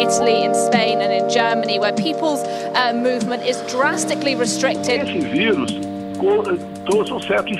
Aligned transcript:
Italy, 0.00 0.44
in 0.44 0.54
Spain, 0.54 1.00
and 1.00 1.12
in 1.12 1.28
Germany, 1.28 1.78
where 1.78 1.92
people's 1.92 2.42
uh, 2.74 2.92
movement 2.94 3.44
is 3.44 3.60
drastically 3.70 4.34
restricted. 4.34 5.02
Esse 5.02 5.20
vírus 5.20 5.90
trouxe 6.84 7.12
um 7.12 7.20
certo, 7.20 7.52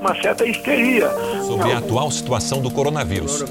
uma 0.00 0.14
certa 0.20 0.44
histeria. 0.44 1.10
Sobre 1.46 1.72
a 1.72 1.78
atual 1.78 2.10
situação 2.10 2.60
do 2.60 2.70
coronavírus. 2.70 3.42
Aos 3.42 3.48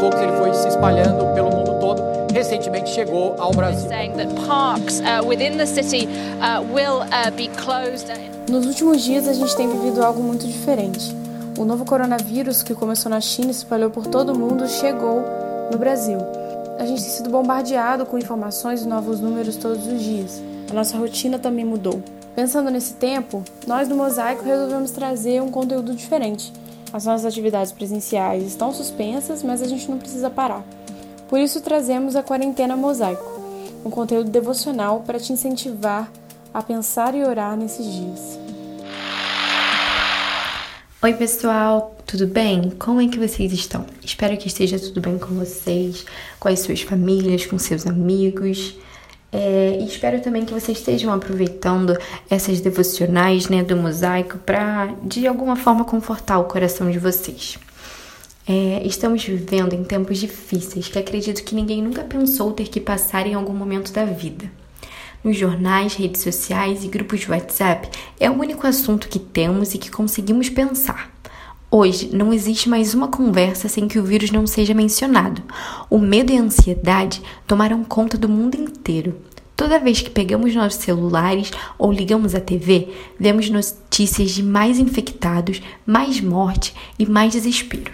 poucos 0.00 0.20
ele 0.20 0.32
foi 0.38 0.54
se 0.54 0.68
espalhando 0.68 1.34
pelo 1.34 1.50
mundo 1.50 1.78
todo. 1.80 2.02
Recentemente 2.32 2.90
chegou 2.90 3.34
ao 3.38 3.52
Brasil. 3.52 3.88
Nos 8.50 8.66
últimos 8.66 9.02
dias 9.02 9.28
a 9.28 9.32
gente 9.32 9.56
tem 9.56 9.68
vivido 9.68 10.02
algo 10.02 10.22
muito 10.22 10.46
diferente. 10.46 11.14
O 11.56 11.64
novo 11.64 11.84
coronavírus 11.84 12.62
que 12.62 12.74
começou 12.74 13.10
na 13.10 13.20
China 13.20 13.50
e 13.50 13.54
se 13.54 13.60
espalhou 13.60 13.90
por 13.90 14.06
todo 14.06 14.32
o 14.32 14.38
mundo 14.38 14.66
chegou 14.68 15.43
no 15.70 15.78
Brasil. 15.78 16.18
A 16.78 16.84
gente 16.84 17.02
tem 17.02 17.10
sido 17.10 17.30
bombardeado 17.30 18.04
com 18.04 18.18
informações 18.18 18.82
e 18.82 18.88
novos 18.88 19.20
números 19.20 19.56
todos 19.56 19.86
os 19.86 20.02
dias. 20.02 20.42
A 20.70 20.74
nossa 20.74 20.98
rotina 20.98 21.38
também 21.38 21.64
mudou. 21.64 22.02
Pensando 22.34 22.70
nesse 22.70 22.94
tempo, 22.94 23.44
nós 23.66 23.86
do 23.86 23.94
Mosaico 23.94 24.44
resolvemos 24.44 24.90
trazer 24.90 25.40
um 25.40 25.50
conteúdo 25.50 25.94
diferente. 25.94 26.52
As 26.92 27.04
nossas 27.04 27.26
atividades 27.26 27.72
presenciais 27.72 28.42
estão 28.44 28.72
suspensas, 28.72 29.42
mas 29.42 29.62
a 29.62 29.66
gente 29.66 29.88
não 29.88 29.98
precisa 29.98 30.28
parar. 30.30 30.64
Por 31.28 31.38
isso 31.38 31.60
trazemos 31.60 32.16
a 32.16 32.22
Quarentena 32.22 32.76
Mosaico, 32.76 33.40
um 33.84 33.90
conteúdo 33.90 34.30
devocional 34.30 35.02
para 35.06 35.18
te 35.18 35.32
incentivar 35.32 36.10
a 36.52 36.62
pensar 36.62 37.14
e 37.14 37.24
orar 37.24 37.56
nesses 37.56 37.86
dias. 37.86 38.38
Oi, 41.02 41.12
pessoal, 41.14 41.93
tudo 42.06 42.26
bem? 42.26 42.70
Como 42.78 43.00
é 43.00 43.08
que 43.08 43.18
vocês 43.18 43.52
estão? 43.52 43.86
Espero 44.02 44.36
que 44.36 44.48
esteja 44.48 44.78
tudo 44.78 45.00
bem 45.00 45.18
com 45.18 45.34
vocês, 45.34 46.04
com 46.38 46.48
as 46.48 46.60
suas 46.60 46.82
famílias, 46.82 47.46
com 47.46 47.58
seus 47.58 47.86
amigos. 47.86 48.76
É, 49.32 49.78
e 49.80 49.86
espero 49.86 50.20
também 50.20 50.44
que 50.44 50.52
vocês 50.52 50.78
estejam 50.78 51.12
aproveitando 51.12 51.98
essas 52.30 52.60
devocionais 52.60 53.48
né, 53.48 53.64
do 53.64 53.76
mosaico 53.76 54.38
para, 54.38 54.94
de 55.02 55.26
alguma 55.26 55.56
forma, 55.56 55.84
confortar 55.84 56.38
o 56.38 56.44
coração 56.44 56.90
de 56.90 56.98
vocês. 56.98 57.58
É, 58.46 58.82
estamos 58.84 59.24
vivendo 59.24 59.72
em 59.72 59.82
tempos 59.82 60.18
difíceis 60.18 60.88
que 60.88 60.98
acredito 60.98 61.42
que 61.42 61.54
ninguém 61.54 61.82
nunca 61.82 62.04
pensou 62.04 62.52
ter 62.52 62.68
que 62.68 62.80
passar 62.80 63.26
em 63.26 63.34
algum 63.34 63.54
momento 63.54 63.92
da 63.92 64.04
vida. 64.04 64.50
Nos 65.24 65.38
jornais, 65.38 65.94
redes 65.94 66.20
sociais 66.20 66.84
e 66.84 66.88
grupos 66.88 67.20
de 67.20 67.30
WhatsApp 67.30 67.88
é 68.20 68.30
o 68.30 68.38
único 68.38 68.66
assunto 68.66 69.08
que 69.08 69.18
temos 69.18 69.74
e 69.74 69.78
que 69.78 69.90
conseguimos 69.90 70.50
pensar. 70.50 71.13
Hoje 71.70 72.10
não 72.14 72.32
existe 72.32 72.68
mais 72.68 72.94
uma 72.94 73.08
conversa 73.08 73.68
sem 73.68 73.88
que 73.88 73.98
o 73.98 74.04
vírus 74.04 74.30
não 74.30 74.46
seja 74.46 74.72
mencionado. 74.72 75.42
O 75.90 75.98
medo 75.98 76.32
e 76.32 76.38
a 76.38 76.40
ansiedade 76.40 77.20
tomaram 77.46 77.82
conta 77.82 78.16
do 78.16 78.28
mundo 78.28 78.56
inteiro. 78.56 79.16
Toda 79.56 79.78
vez 79.78 80.00
que 80.00 80.10
pegamos 80.10 80.54
nossos 80.54 80.82
celulares 80.82 81.50
ou 81.78 81.92
ligamos 81.92 82.34
a 82.34 82.40
TV, 82.40 82.88
vemos 83.18 83.50
notícias 83.50 84.30
de 84.30 84.42
mais 84.42 84.78
infectados, 84.78 85.60
mais 85.86 86.20
morte 86.20 86.74
e 86.98 87.06
mais 87.06 87.32
desespero. 87.32 87.92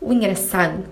O 0.00 0.12
engraçado 0.12 0.84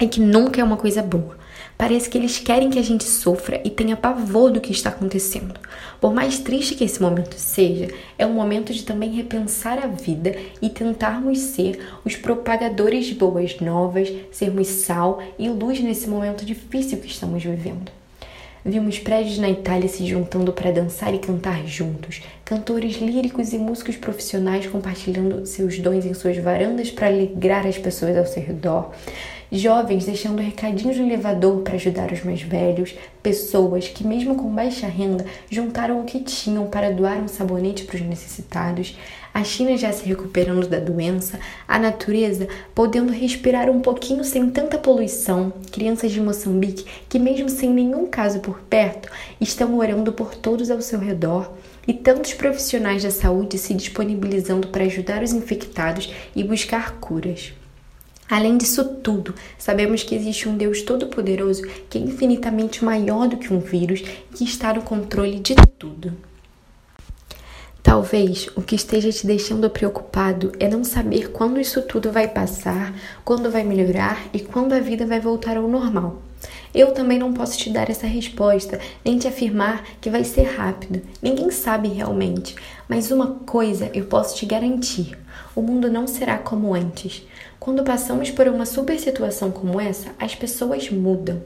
é 0.00 0.06
que 0.06 0.20
nunca 0.20 0.60
é 0.60 0.64
uma 0.64 0.76
coisa 0.76 1.02
boa. 1.02 1.36
Parece 1.78 2.10
que 2.10 2.18
eles 2.18 2.38
querem 2.38 2.70
que 2.70 2.78
a 2.80 2.82
gente 2.82 3.04
sofra 3.04 3.60
e 3.64 3.70
tenha 3.70 3.96
pavor 3.96 4.50
do 4.50 4.60
que 4.60 4.72
está 4.72 4.88
acontecendo. 4.90 5.54
Por 6.00 6.12
mais 6.12 6.40
triste 6.40 6.74
que 6.74 6.82
esse 6.82 7.00
momento 7.00 7.34
seja, 7.38 7.86
é 8.18 8.26
um 8.26 8.32
momento 8.32 8.74
de 8.74 8.82
também 8.82 9.12
repensar 9.12 9.78
a 9.78 9.86
vida 9.86 10.34
e 10.60 10.68
tentarmos 10.68 11.38
ser 11.38 11.78
os 12.04 12.16
propagadores 12.16 13.06
de 13.06 13.14
boas 13.14 13.60
novas, 13.60 14.12
sermos 14.32 14.66
sal 14.66 15.22
e 15.38 15.48
luz 15.48 15.78
nesse 15.78 16.08
momento 16.08 16.44
difícil 16.44 16.98
que 16.98 17.06
estamos 17.06 17.44
vivendo. 17.44 17.92
Vimos 18.64 18.98
prédios 18.98 19.38
na 19.38 19.48
Itália 19.48 19.88
se 19.88 20.04
juntando 20.04 20.52
para 20.52 20.72
dançar 20.72 21.14
e 21.14 21.18
cantar 21.18 21.64
juntos, 21.64 22.20
cantores 22.44 22.96
líricos 22.96 23.52
e 23.52 23.58
músicos 23.58 23.96
profissionais 23.96 24.66
compartilhando 24.66 25.46
seus 25.46 25.78
dons 25.78 26.04
em 26.04 26.12
suas 26.12 26.36
varandas 26.38 26.90
para 26.90 27.06
alegrar 27.06 27.64
as 27.64 27.78
pessoas 27.78 28.16
ao 28.16 28.26
seu 28.26 28.42
redor 28.42 28.92
jovens 29.50 30.04
deixando 30.04 30.42
recadinhos 30.42 30.96
no 30.96 31.06
elevador 31.06 31.62
para 31.62 31.74
ajudar 31.74 32.12
os 32.12 32.22
mais 32.22 32.42
velhos, 32.42 32.94
pessoas 33.22 33.88
que, 33.88 34.06
mesmo 34.06 34.34
com 34.36 34.54
baixa 34.54 34.86
renda, 34.86 35.24
juntaram 35.50 36.00
o 36.00 36.04
que 36.04 36.20
tinham 36.20 36.66
para 36.66 36.90
doar 36.90 37.18
um 37.18 37.28
sabonete 37.28 37.84
para 37.84 37.96
os 37.96 38.02
necessitados, 38.02 38.96
a 39.32 39.44
China 39.44 39.76
já 39.76 39.92
se 39.92 40.04
recuperando 40.04 40.66
da 40.66 40.80
doença, 40.80 41.38
a 41.66 41.78
natureza 41.78 42.48
podendo 42.74 43.12
respirar 43.12 43.70
um 43.70 43.80
pouquinho 43.80 44.24
sem 44.24 44.50
tanta 44.50 44.78
poluição, 44.78 45.52
crianças 45.70 46.10
de 46.10 46.20
Moçambique 46.20 46.84
que, 47.08 47.18
mesmo 47.18 47.48
sem 47.48 47.70
nenhum 47.70 48.06
caso 48.06 48.40
por 48.40 48.60
perto, 48.60 49.08
estão 49.40 49.78
orando 49.78 50.12
por 50.12 50.34
todos 50.34 50.70
ao 50.70 50.80
seu 50.80 50.98
redor 50.98 51.52
e 51.86 51.94
tantos 51.94 52.34
profissionais 52.34 53.02
da 53.02 53.10
saúde 53.10 53.58
se 53.58 53.74
disponibilizando 53.74 54.68
para 54.68 54.84
ajudar 54.84 55.22
os 55.22 55.32
infectados 55.32 56.12
e 56.34 56.42
buscar 56.42 56.98
curas. 56.98 57.57
Além 58.30 58.58
disso 58.58 58.84
tudo, 59.02 59.34
sabemos 59.56 60.02
que 60.02 60.14
existe 60.14 60.48
um 60.48 60.56
Deus 60.56 60.82
todo-poderoso 60.82 61.62
que 61.88 61.96
é 61.96 62.00
infinitamente 62.00 62.84
maior 62.84 63.26
do 63.26 63.38
que 63.38 63.52
um 63.52 63.58
vírus 63.58 64.00
e 64.00 64.34
que 64.34 64.44
está 64.44 64.74
no 64.74 64.82
controle 64.82 65.40
de 65.40 65.54
tudo. 65.78 66.12
Talvez 67.82 68.50
o 68.54 68.60
que 68.60 68.74
esteja 68.74 69.10
te 69.10 69.26
deixando 69.26 69.70
preocupado 69.70 70.52
é 70.60 70.68
não 70.68 70.84
saber 70.84 71.30
quando 71.30 71.58
isso 71.58 71.80
tudo 71.80 72.12
vai 72.12 72.28
passar, 72.28 72.94
quando 73.24 73.50
vai 73.50 73.64
melhorar 73.64 74.26
e 74.30 74.40
quando 74.40 74.74
a 74.74 74.80
vida 74.80 75.06
vai 75.06 75.20
voltar 75.20 75.56
ao 75.56 75.66
normal. 75.66 76.20
Eu 76.74 76.92
também 76.92 77.18
não 77.18 77.32
posso 77.32 77.56
te 77.56 77.70
dar 77.70 77.88
essa 77.88 78.06
resposta, 78.06 78.78
nem 79.02 79.18
te 79.18 79.26
afirmar 79.26 79.82
que 80.02 80.10
vai 80.10 80.22
ser 80.22 80.42
rápido. 80.42 81.00
Ninguém 81.22 81.50
sabe 81.50 81.88
realmente, 81.88 82.54
mas 82.86 83.10
uma 83.10 83.36
coisa 83.46 83.90
eu 83.94 84.04
posso 84.04 84.36
te 84.36 84.44
garantir: 84.44 85.16
o 85.58 85.62
mundo 85.62 85.90
não 85.90 86.06
será 86.06 86.38
como 86.38 86.72
antes. 86.72 87.26
Quando 87.58 87.82
passamos 87.82 88.30
por 88.30 88.46
uma 88.46 88.64
super 88.64 88.96
situação 88.96 89.50
como 89.50 89.80
essa, 89.80 90.10
as 90.16 90.32
pessoas 90.32 90.88
mudam. 90.88 91.42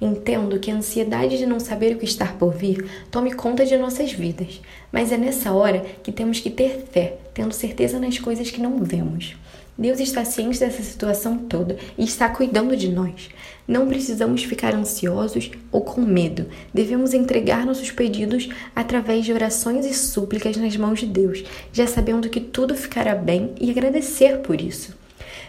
Entendo 0.00 0.58
que 0.58 0.70
a 0.70 0.74
ansiedade 0.74 1.38
de 1.38 1.46
não 1.46 1.60
saber 1.60 1.94
o 1.94 1.98
que 1.98 2.04
está 2.04 2.26
por 2.26 2.54
vir 2.54 2.88
tome 3.10 3.32
conta 3.32 3.64
de 3.64 3.76
nossas 3.76 4.12
vidas, 4.12 4.60
mas 4.90 5.12
é 5.12 5.16
nessa 5.16 5.52
hora 5.52 5.84
que 6.02 6.12
temos 6.12 6.40
que 6.40 6.50
ter 6.50 6.86
fé, 6.90 7.18
tendo 7.34 7.52
certeza 7.52 7.98
nas 7.98 8.18
coisas 8.18 8.50
que 8.50 8.60
não 8.60 8.82
vemos. 8.82 9.36
Deus 9.80 9.98
está 9.98 10.26
ciente 10.26 10.60
dessa 10.60 10.82
situação 10.82 11.38
toda 11.38 11.78
e 11.96 12.04
está 12.04 12.28
cuidando 12.28 12.76
de 12.76 12.88
nós. 12.88 13.30
Não 13.66 13.88
precisamos 13.88 14.44
ficar 14.44 14.74
ansiosos 14.74 15.50
ou 15.72 15.80
com 15.80 16.02
medo. 16.02 16.46
Devemos 16.74 17.14
entregar 17.14 17.64
nossos 17.64 17.90
pedidos 17.90 18.50
através 18.76 19.24
de 19.24 19.32
orações 19.32 19.86
e 19.86 19.94
súplicas 19.94 20.56
nas 20.58 20.76
mãos 20.76 21.00
de 21.00 21.06
Deus, 21.06 21.44
já 21.72 21.86
sabendo 21.86 22.28
que 22.28 22.40
tudo 22.40 22.74
ficará 22.74 23.14
bem 23.14 23.54
e 23.58 23.70
agradecer 23.70 24.40
por 24.40 24.60
isso. 24.60 24.99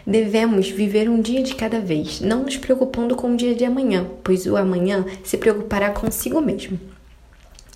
Devemos 0.06 0.70
viver 0.70 1.10
um 1.10 1.22
dia 1.22 1.44
de 1.44 1.56
cada 1.56 1.80
vez, 1.80 2.22
não 2.22 2.44
nos 2.44 2.58
preocupando 2.58 3.16
com 3.16 3.34
o 3.34 3.38
dia 3.38 3.56
de 3.56 3.66
amanhã, 3.66 4.06
pois 4.24 4.46
o 4.46 4.56
amanhã 4.58 5.06
se 5.24 5.38
preocupará 5.38 5.92
consigo 5.92 6.42
mesmo. 6.42 6.80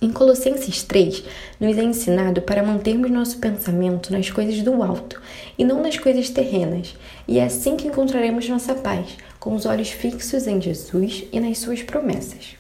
Em 0.02 0.12
Colossenses 0.12 0.84
3, 0.84 1.24
nos 1.60 1.78
é 1.78 1.84
ensinado 1.84 2.42
para 2.42 2.62
mantermos 2.62 3.10
nosso 3.10 3.38
pensamento 3.40 4.12
nas 4.12 4.30
coisas 4.30 4.62
do 4.62 4.84
alto 4.84 5.22
e 5.58 5.64
não 5.64 5.82
nas 5.82 5.98
coisas 5.98 6.30
terrenas, 6.30 6.96
e 7.28 7.40
é 7.40 7.46
assim 7.46 7.78
que 7.78 7.88
encontraremos 7.88 8.48
nossa 8.50 8.76
paz, 8.76 9.18
com 9.40 9.56
os 9.56 9.66
olhos 9.66 9.90
fixos 9.90 10.48
em 10.48 10.62
Jesus 10.62 11.24
e 11.32 11.40
nas 11.40 11.60
suas 11.60 11.82
promessas. 11.82 12.56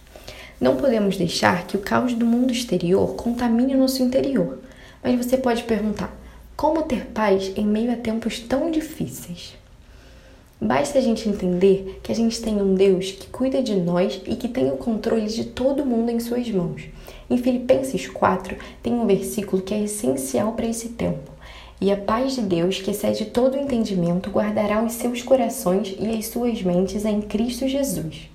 Não 0.59 0.77
podemos 0.77 1.17
deixar 1.17 1.67
que 1.67 1.75
o 1.75 1.81
caos 1.81 2.13
do 2.13 2.25
mundo 2.25 2.53
exterior 2.53 3.15
contamine 3.15 3.75
o 3.75 3.77
nosso 3.77 4.01
interior. 4.01 4.59
Mas 5.03 5.17
você 5.17 5.37
pode 5.37 5.63
perguntar: 5.63 6.15
como 6.55 6.83
ter 6.83 7.07
paz 7.07 7.51
em 7.57 7.65
meio 7.65 7.91
a 7.91 7.97
tempos 7.97 8.39
tão 8.39 8.71
difíceis? 8.71 9.57
Basta 10.59 10.97
a 10.97 11.01
gente 11.01 11.27
entender 11.27 11.99
que 12.01 12.13
a 12.13 12.15
gente 12.15 12.41
tem 12.41 12.61
um 12.61 12.75
Deus 12.75 13.11
que 13.11 13.27
cuida 13.27 13.61
de 13.61 13.75
nós 13.75 14.21
e 14.25 14.37
que 14.37 14.47
tem 14.47 14.71
o 14.71 14.77
controle 14.77 15.27
de 15.27 15.43
todo 15.43 15.85
mundo 15.85 16.11
em 16.11 16.19
suas 16.21 16.49
mãos. 16.49 16.83
Em 17.29 17.37
Filipenses 17.37 18.07
4 18.07 18.55
tem 18.81 18.93
um 18.93 19.05
versículo 19.05 19.61
que 19.61 19.73
é 19.73 19.83
essencial 19.83 20.53
para 20.53 20.65
esse 20.65 20.89
tempo. 20.89 21.29
E 21.81 21.91
a 21.91 21.97
paz 21.97 22.35
de 22.35 22.41
Deus, 22.41 22.79
que 22.79 22.91
excede 22.91 23.25
todo 23.25 23.55
o 23.55 23.59
entendimento, 23.59 24.29
guardará 24.29 24.81
os 24.81 24.93
seus 24.93 25.21
corações 25.21 25.93
e 25.99 26.07
as 26.07 26.27
suas 26.27 26.61
mentes 26.63 27.03
em 27.03 27.19
Cristo 27.19 27.67
Jesus. 27.67 28.29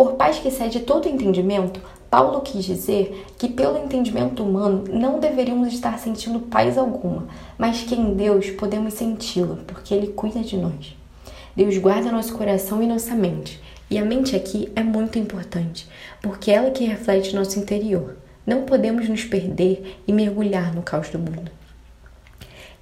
Por 0.00 0.14
paz 0.14 0.38
que 0.38 0.48
excede 0.48 0.80
todo 0.80 1.10
entendimento, 1.10 1.78
Paulo 2.08 2.40
quis 2.40 2.64
dizer 2.64 3.22
que, 3.36 3.46
pelo 3.46 3.76
entendimento 3.76 4.42
humano, 4.42 4.84
não 4.90 5.20
deveríamos 5.20 5.74
estar 5.74 5.98
sentindo 5.98 6.40
paz 6.40 6.78
alguma, 6.78 7.28
mas 7.58 7.82
que 7.82 7.94
em 7.94 8.14
Deus 8.14 8.48
podemos 8.48 8.94
senti-la, 8.94 9.58
porque 9.66 9.92
Ele 9.92 10.06
cuida 10.06 10.40
de 10.40 10.56
nós. 10.56 10.96
Deus 11.54 11.76
guarda 11.76 12.10
nosso 12.10 12.32
coração 12.32 12.82
e 12.82 12.86
nossa 12.86 13.14
mente, 13.14 13.60
e 13.90 13.98
a 13.98 14.02
mente 14.02 14.34
aqui 14.34 14.72
é 14.74 14.82
muito 14.82 15.18
importante, 15.18 15.86
porque 16.22 16.50
é 16.50 16.54
ela 16.54 16.70
que 16.70 16.82
reflete 16.82 17.36
nosso 17.36 17.58
interior. 17.58 18.16
Não 18.46 18.62
podemos 18.62 19.06
nos 19.06 19.24
perder 19.24 19.98
e 20.08 20.14
mergulhar 20.14 20.74
no 20.74 20.80
caos 20.80 21.10
do 21.10 21.18
mundo. 21.18 21.50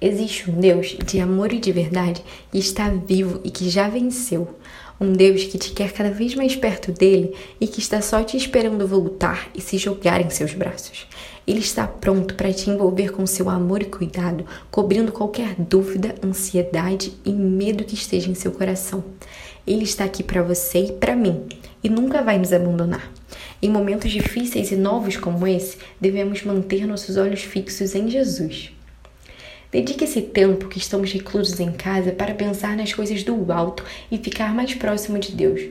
Existe 0.01 0.49
um 0.49 0.57
Deus 0.57 0.95
de 1.05 1.19
amor 1.19 1.51
e 1.51 1.59
de 1.59 1.73
verdade 1.73 2.23
que 2.49 2.57
está 2.57 2.89
vivo 2.89 3.41
e 3.43 3.51
que 3.51 3.69
já 3.69 3.89
venceu. 3.89 4.55
Um 4.99 5.11
Deus 5.11 5.43
que 5.43 5.57
te 5.57 5.71
quer 5.71 5.91
cada 5.91 6.09
vez 6.09 6.35
mais 6.35 6.55
perto 6.55 6.93
dele 6.93 7.33
e 7.59 7.67
que 7.67 7.81
está 7.81 8.01
só 8.01 8.23
te 8.23 8.37
esperando 8.37 8.87
voltar 8.87 9.49
e 9.53 9.59
se 9.59 9.77
jogar 9.77 10.21
em 10.21 10.29
seus 10.29 10.53
braços. 10.53 11.05
Ele 11.45 11.59
está 11.59 11.85
pronto 11.85 12.35
para 12.35 12.53
te 12.53 12.69
envolver 12.69 13.11
com 13.11 13.25
seu 13.25 13.49
amor 13.49 13.81
e 13.81 13.85
cuidado, 13.85 14.45
cobrindo 14.71 15.11
qualquer 15.11 15.55
dúvida, 15.55 16.15
ansiedade 16.23 17.11
e 17.25 17.33
medo 17.33 17.83
que 17.83 17.95
esteja 17.95 18.29
em 18.29 18.35
seu 18.35 18.53
coração. 18.53 19.03
Ele 19.67 19.83
está 19.83 20.05
aqui 20.05 20.23
para 20.23 20.41
você 20.41 20.79
e 20.79 20.91
para 20.93 21.15
mim 21.15 21.45
e 21.83 21.89
nunca 21.89 22.21
vai 22.21 22.37
nos 22.37 22.53
abandonar. 22.53 23.11
Em 23.61 23.69
momentos 23.69 24.11
difíceis 24.11 24.71
e 24.71 24.77
novos 24.77 25.17
como 25.17 25.45
esse, 25.45 25.77
devemos 25.99 26.43
manter 26.43 26.87
nossos 26.87 27.17
olhos 27.17 27.41
fixos 27.41 27.95
em 27.95 28.09
Jesus. 28.09 28.78
Dedique 29.71 30.03
esse 30.03 30.23
tempo 30.23 30.67
que 30.67 30.79
estamos 30.79 31.13
reclusos 31.13 31.59
em 31.59 31.71
casa 31.71 32.11
para 32.11 32.33
pensar 32.33 32.75
nas 32.75 32.91
coisas 32.91 33.21
do 33.21 33.51
alto 33.51 33.85
e 34.11 34.17
ficar 34.17 34.51
mais 34.51 34.73
próximo 34.73 35.19
de 35.19 35.31
Deus. 35.31 35.61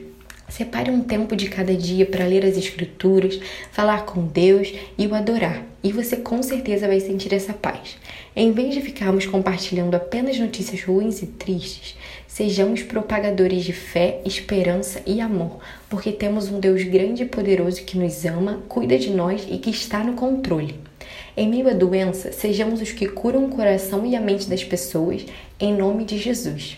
Separe 0.47 0.89
um 0.89 1.01
tempo 1.01 1.35
de 1.35 1.49
cada 1.49 1.75
dia 1.75 2.05
para 2.05 2.25
ler 2.25 2.45
as 2.45 2.57
Escrituras, 2.57 3.39
falar 3.73 4.05
com 4.05 4.25
Deus 4.25 4.73
e 4.97 5.05
o 5.05 5.13
adorar, 5.13 5.65
e 5.83 5.91
você 5.91 6.15
com 6.15 6.41
certeza 6.41 6.87
vai 6.87 7.01
sentir 7.01 7.33
essa 7.33 7.53
paz. 7.53 7.97
Em 8.33 8.53
vez 8.53 8.73
de 8.73 8.79
ficarmos 8.79 9.25
compartilhando 9.25 9.95
apenas 9.95 10.39
notícias 10.39 10.81
ruins 10.81 11.21
e 11.21 11.27
tristes, 11.27 11.97
sejamos 12.25 12.81
propagadores 12.81 13.65
de 13.65 13.73
fé, 13.73 14.21
esperança 14.25 15.03
e 15.05 15.19
amor, 15.19 15.59
porque 15.89 16.13
temos 16.13 16.47
um 16.47 16.59
Deus 16.59 16.83
grande 16.83 17.23
e 17.23 17.27
poderoso 17.27 17.83
que 17.83 17.97
nos 17.97 18.23
ama, 18.23 18.63
cuida 18.69 18.97
de 18.97 19.09
nós 19.09 19.45
e 19.47 19.57
que 19.57 19.69
está 19.69 20.05
no 20.05 20.13
controle. 20.13 20.88
Em 21.35 21.47
meio 21.49 21.69
à 21.69 21.73
doença, 21.73 22.31
sejamos 22.31 22.81
os 22.81 22.91
que 22.91 23.07
curam 23.07 23.45
o 23.45 23.49
coração 23.49 24.05
e 24.05 24.15
a 24.15 24.21
mente 24.21 24.49
das 24.49 24.63
pessoas, 24.63 25.25
em 25.59 25.73
nome 25.73 26.05
de 26.05 26.17
Jesus. 26.17 26.77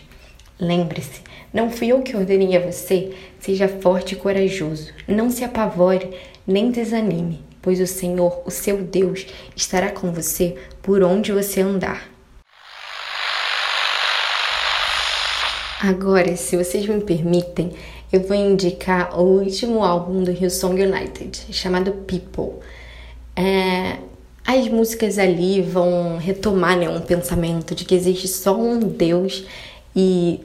Lembre-se, 0.58 1.22
não 1.52 1.70
fui 1.70 1.88
eu 1.88 2.02
que 2.02 2.16
ordenei 2.16 2.56
a 2.56 2.60
você, 2.60 3.12
seja 3.38 3.68
forte 3.68 4.14
e 4.14 4.16
corajoso, 4.16 4.92
não 5.08 5.30
se 5.30 5.44
apavore 5.44 6.10
nem 6.46 6.70
desanime, 6.70 7.42
pois 7.60 7.80
o 7.80 7.86
Senhor, 7.86 8.42
o 8.44 8.50
seu 8.50 8.82
Deus, 8.82 9.26
estará 9.56 9.90
com 9.90 10.12
você 10.12 10.56
por 10.82 11.02
onde 11.02 11.32
você 11.32 11.60
andar. 11.60 12.10
Agora, 15.80 16.36
se 16.36 16.56
vocês 16.56 16.86
me 16.86 17.00
permitem, 17.00 17.72
eu 18.12 18.20
vou 18.20 18.36
indicar 18.36 19.18
o 19.18 19.40
último 19.40 19.82
álbum 19.82 20.22
do 20.22 20.30
Hillsong 20.30 20.80
United, 20.80 21.46
chamado 21.50 21.92
People. 22.06 22.60
É, 23.34 23.98
as 24.46 24.68
músicas 24.68 25.18
ali 25.18 25.62
vão 25.62 26.18
retomar 26.18 26.76
né, 26.76 26.88
um 26.88 27.00
pensamento 27.00 27.74
de 27.74 27.84
que 27.84 27.94
existe 27.94 28.26
só 28.26 28.56
um 28.56 28.78
Deus 28.78 29.44
e, 29.94 30.40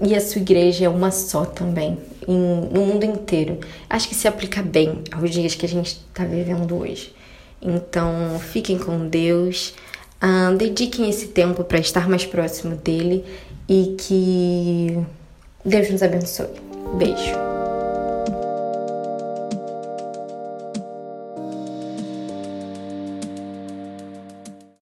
e 0.00 0.14
a 0.14 0.20
sua 0.20 0.40
igreja 0.40 0.86
é 0.86 0.88
uma 0.88 1.10
só 1.10 1.44
também, 1.44 1.98
em, 2.26 2.38
no 2.72 2.86
mundo 2.86 3.04
inteiro. 3.04 3.58
Acho 3.88 4.08
que 4.08 4.14
se 4.14 4.26
aplica 4.26 4.62
bem 4.62 5.02
aos 5.12 5.30
dias 5.30 5.54
que 5.54 5.66
a 5.66 5.68
gente 5.68 6.00
está 6.08 6.24
vivendo 6.24 6.76
hoje. 6.76 7.14
Então, 7.60 8.38
fiquem 8.40 8.78
com 8.78 9.08
Deus, 9.08 9.74
uh, 10.22 10.56
dediquem 10.56 11.08
esse 11.08 11.28
tempo 11.28 11.64
para 11.64 11.78
estar 11.78 12.08
mais 12.08 12.24
próximo 12.24 12.76
dele 12.76 13.24
e 13.68 13.94
que 13.98 14.98
Deus 15.64 15.90
nos 15.90 16.02
abençoe. 16.02 16.48
Beijo. 16.98 17.53